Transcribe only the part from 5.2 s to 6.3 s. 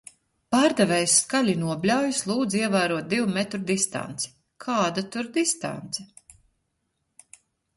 distance?